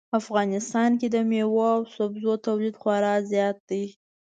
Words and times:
افغانستان 0.19 0.91
کې 0.99 1.07
د 1.11 1.17
میوو 1.29 1.61
او 1.75 1.81
سبو 1.95 2.33
تولید 2.45 2.75
خورا 2.81 3.15
زیات 3.31 3.57
ده 3.69 3.81